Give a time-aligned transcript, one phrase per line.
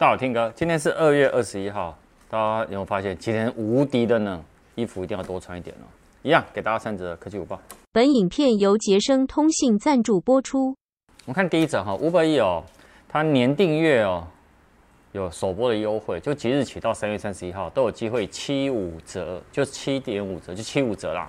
[0.00, 1.98] 大家好，听哥，今天是二月二十一号，
[2.30, 4.40] 大家有没有发现今天无敌的呢？
[4.76, 5.90] 衣服一定要多穿一点哦。
[6.22, 7.60] 一样给大家三折科技午报。
[7.90, 10.68] 本影片由杰生通信赞助播出。
[11.24, 12.62] 我们看第一则哈，Uber Eats 哦，
[13.08, 14.24] 它年订阅哦
[15.10, 21.28] 有首播的优惠，就即日起到三月三十一号都有机会七五折，就七点五折，就七五折啦。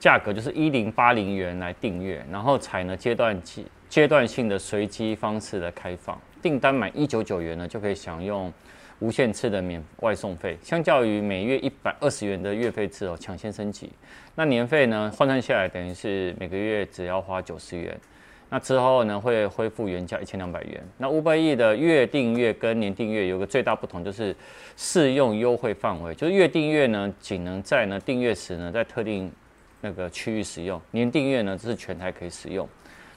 [0.00, 6.20] 价格就是一零八零元来订阅，然后采呢阶段阶阶段性的随机方式的开放。
[6.42, 8.52] 订单满一九九元呢，就可以享用
[8.98, 13.90] 无限次的免外送费，相较于每月一百二十元的月费制哦，抢先升级。
[14.34, 17.98] 那年费呢，换算下来等于是每个月只要花九十元。
[18.48, 20.82] 那之后呢，会恢复原价一千两百元。
[20.98, 24.36] 那五百亿的月订阅跟年订阅有个最大不同，就是
[24.76, 29.32] 适用优惠范围，就是月订阅呢，仅能在呢订阅时呢，在特定
[29.80, 32.68] 那个区域使用；年订阅呢，这是全台可以使用。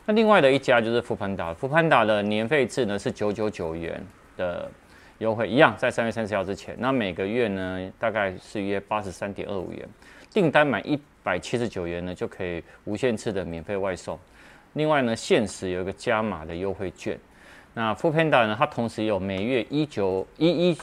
[0.07, 3.99] 那另外的一家就是富潘达，富潘达的年费制呢是九九九元
[4.37, 4.69] 的
[5.17, 6.75] 优惠，一样在三月三十号之前。
[6.77, 9.83] 那每个月呢大概是约八十三点二五元，
[10.31, 14.19] 订单满一百七十九元呢就可以无限次的免费外送。
[14.73, 17.17] 另外呢限时有一个加码的优惠券。
[17.73, 20.77] 那富潘达呢它同时有每月一九一一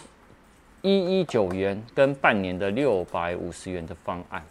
[0.82, 4.42] 一一九元跟半年的六百五十元的方案。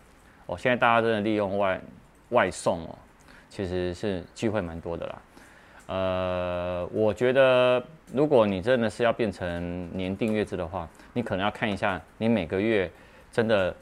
[0.46, 1.82] 哦，现在大家真的利用外
[2.30, 2.98] 外送哦。
[3.52, 5.22] 其实是机会蛮多的啦，
[5.88, 12.90] 呃，我觉得如果你真的是要变成年订阅制的话，你可能要看一下你每个月
[13.30, 13.76] 真的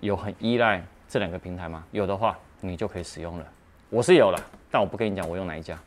[0.00, 1.84] 有很依赖这两个平台吗？
[1.92, 3.46] 有的话，你就可以使用了。
[3.88, 4.38] 我是有了，
[4.68, 5.78] 但我不跟你讲我用哪一家。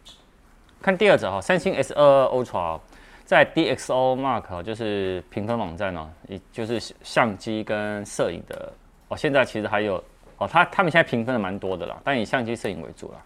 [0.82, 2.80] 看第二者哈，三星 S 二二 Ultra
[3.26, 8.72] 在 DxOMark 就是评分网站哦，也就是相机跟摄影的
[9.10, 10.02] 哦，现在其实还有。
[10.38, 13.22] 哦，他他们现在评分的蛮多的啦，但以相机摄影为主啦。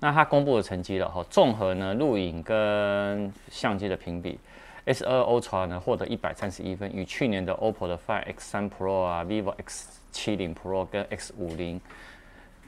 [0.00, 4.38] 那他公布的成绩了哈，综合呢录影跟相机的评比
[4.84, 11.80] ，S2 Ultra 呢获得一百三十一分，与去年的 OPPO 的 Find X3 Pro 啊，vivo X70 Pro 跟 X50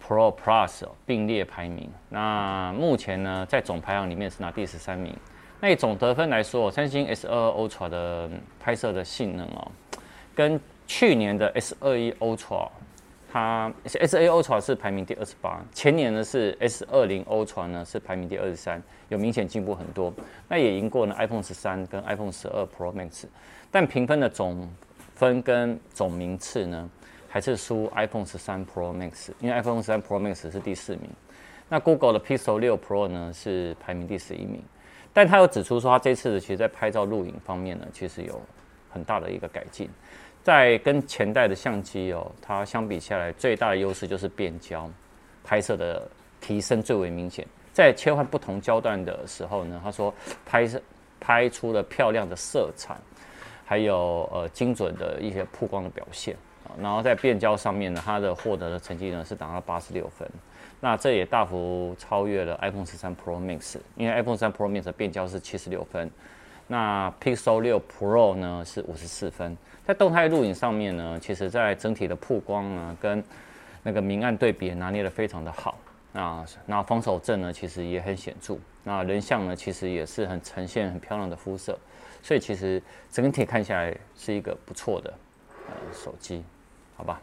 [0.03, 1.91] Pro Plus 并列排名。
[2.09, 5.15] 那目前呢在总排行里面是拿第十三名。
[5.61, 9.71] 那以总得分来说，三星 S2 Ultra 的拍摄的性能哦，
[10.34, 12.69] 跟去年的 S21 Ultra。
[13.31, 20.13] 它 S A 欧传是排名第二十八，前年呢是 S 二零欧传呢是排名第二十三，有明显进步很多。
[20.49, 23.25] 那也赢过呢 iPhone 十三跟 iPhone 十二 Pro Max，
[23.71, 24.69] 但评分的总
[25.15, 26.89] 分跟总名次呢
[27.29, 31.11] 还是输 iPhone 十三 Pro Max，因为 iPhone 十三 Pro Max 是第四名。
[31.69, 34.63] 那 Google 的 Pixel 六 Pro 呢是排名第十一名，
[35.13, 38.41] 但他有指出说他这次其实在拍照录影方面呢其实有
[38.89, 39.91] 很大的一个改进。
[40.47, 44.89] 在跟前代的相机哦，它相比下来最大的优势就是变焦，
[45.43, 46.09] 拍摄的
[46.41, 47.45] 提升最为明显。
[47.73, 50.15] 在切换不同焦段的时候呢，他说
[50.45, 50.81] 拍摄
[51.19, 52.97] 拍出了漂亮的色彩，
[53.65, 56.71] 还有呃精准的一些曝光的表现啊。
[56.81, 60.31] 然后在变焦上面呢，它的获得的成绩呢是达到八十六分，
[60.78, 66.09] 那这也大幅超越了 iPhone 十三 Pro Max，因为 iPhone 十三 Pro Max 的变焦是七十六分。
[66.69, 73.22] 那 Pixel 六 Pro 呢是五十四分，在动态录影上面呢，其实在整体的曝光呢跟
[73.84, 75.78] 那个明暗对比拿捏得非常的好。
[76.12, 78.56] 那那防手震呢其实也很显著。
[78.82, 81.78] 那人像呢其实也是很呈现很漂亮的肤色，
[82.21, 85.15] 所以其实整体看下来是一个不错的
[85.69, 86.43] 呃手机，
[86.97, 87.21] 好吧？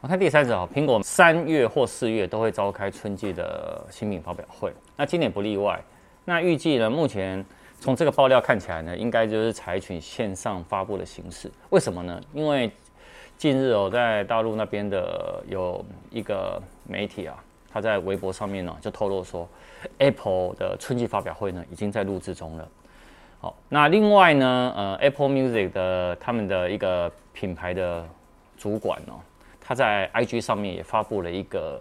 [0.00, 5.82] 我看第三则哈，苹果三月或四月都会召开春季的新品发表会，那今年不例外。
[6.24, 7.44] 那预计呢目前。
[7.86, 11.48] 从这个爆料看起来呢，应该就是采取线上发布的形式。
[11.70, 12.20] 为什么呢？
[12.32, 12.68] 因为
[13.38, 17.36] 近日哦，在大陆那边的有一个媒体啊，
[17.70, 19.48] 他在微博上面呢就透露说
[19.98, 22.68] ，Apple 的春季发表会呢已经在录制中了。
[23.40, 28.04] 好，那另外呢，呃，Apple Music 的他们的一个品牌的
[28.58, 29.22] 主管哦，
[29.60, 31.80] 他在 IG 上面也发布了一个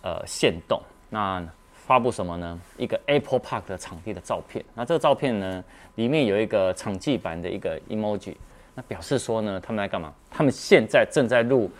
[0.00, 0.80] 呃限动。
[1.10, 1.46] 那
[1.86, 2.60] 发布什么呢？
[2.76, 4.64] 一个 Apple Park 的场地的照片。
[4.74, 5.64] 那这个照片呢，
[5.94, 8.34] 里面有一个场记版的一个 emoji，
[8.74, 10.12] 那表示说呢，他们在干嘛？
[10.28, 11.70] 他们现在正在录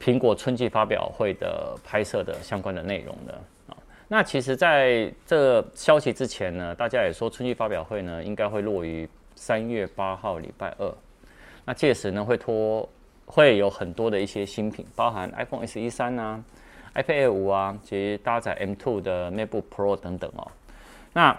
[0.00, 3.34] 苹果春季发表会的拍摄的相关的内容的
[3.66, 3.76] 啊。
[4.06, 10.94] 那其实在这消息之前呢，大家也说春季发表会呢应该会落于三月八号礼拜二。
[11.64, 12.88] 那届时呢会拖
[13.26, 16.40] 会有很多的一些新品，包含 iPhone SE 三啊。
[16.94, 20.50] iPad Air 五啊，及搭载 M2 的 MacBook Pro 等等哦。
[21.12, 21.36] 那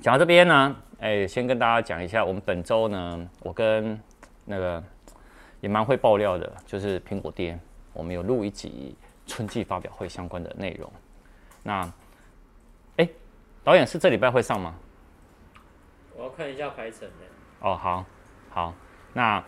[0.00, 4.00] 讲到这边呢，哎，先跟大家讲一下，我们本周呢，我跟
[4.44, 4.82] 那个
[5.60, 7.60] 也蛮会爆料的，就是苹果店，
[7.92, 8.96] 我们有录一集
[9.26, 10.90] 春季发表会相关的内容。
[11.62, 11.92] 那，
[12.96, 13.08] 哎，
[13.64, 14.74] 导演是这礼拜会上吗？
[16.14, 17.24] 我要看一下排程呢。
[17.60, 18.04] 哦，好，
[18.50, 18.74] 好，
[19.12, 19.42] 那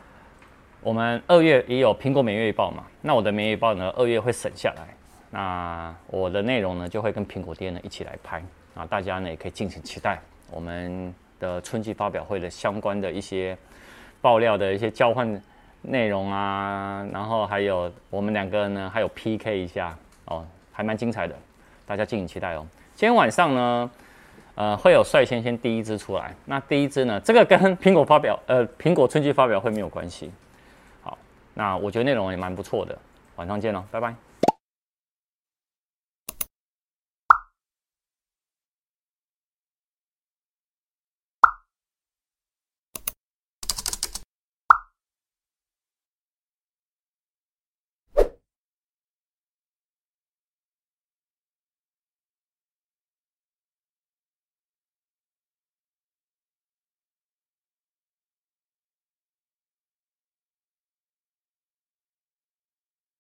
[0.80, 2.84] 我们二月也有苹果每月一报嘛？
[3.02, 4.86] 那我的每月一报呢，二月会省下来。
[5.30, 8.42] 那我的内容呢，就会跟苹果店呢一起来拍
[8.74, 10.18] 啊，大家呢也可以敬请期待
[10.50, 13.58] 我们的春季发表会的相关的一些
[14.20, 15.42] 爆料的一些交换
[15.82, 19.94] 内容啊，然后还有我们两个呢还有 PK 一下
[20.26, 21.34] 哦，还蛮精彩的，
[21.84, 22.64] 大家敬请期待哦。
[22.94, 23.90] 今天晚上呢，
[24.54, 30.30] 呃，会有率先先第一支出来，那第一支呢，这个跟苹果发表呃苹果春季发表会没有关系。
[31.58, 32.96] 那我觉得内容也蛮不错的，
[33.34, 34.27] 晚上见喽，拜拜。